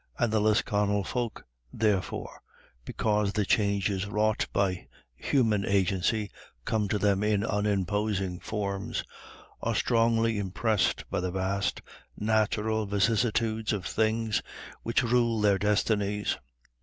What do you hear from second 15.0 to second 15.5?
rule